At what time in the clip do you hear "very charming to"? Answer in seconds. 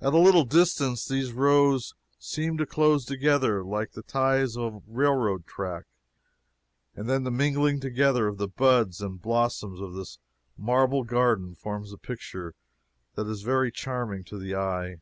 13.42-14.38